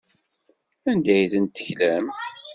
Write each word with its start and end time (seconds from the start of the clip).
Anda 0.89 1.11
ay 1.15 1.27
tent-teklam? 1.31 2.05